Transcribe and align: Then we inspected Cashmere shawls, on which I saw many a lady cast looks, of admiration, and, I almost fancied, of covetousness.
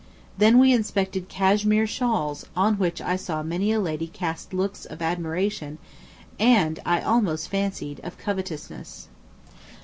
Then 0.35 0.57
we 0.57 0.73
inspected 0.73 1.29
Cashmere 1.29 1.85
shawls, 1.85 2.47
on 2.55 2.79
which 2.79 3.01
I 3.01 3.15
saw 3.15 3.43
many 3.43 3.71
a 3.71 3.79
lady 3.79 4.07
cast 4.07 4.51
looks, 4.51 4.83
of 4.85 4.99
admiration, 4.99 5.77
and, 6.39 6.79
I 6.87 7.01
almost 7.01 7.49
fancied, 7.49 7.99
of 8.03 8.17
covetousness. 8.17 9.09